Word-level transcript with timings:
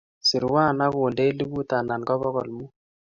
Serwo 0.27 0.57
agonda 0.85 1.21
elipu 1.29 1.59
anan 1.77 2.01
ko 2.07 2.13
bogol 2.21 2.49
mut 2.57 2.73